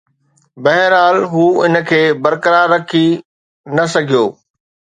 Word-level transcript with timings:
بهرحال، 0.63 1.17
هو 1.33 1.45
ان 1.65 1.75
کي 1.89 2.01
برقرار 2.23 2.67
رکي 2.73 3.07
نه 3.75 3.85
سگهيو 3.93 4.25